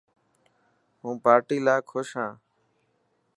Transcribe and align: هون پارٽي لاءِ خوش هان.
هون 1.01 1.15
پارٽي 1.25 1.57
لاءِ 1.65 1.81
خوش 1.91 2.09
هان. 2.17 2.31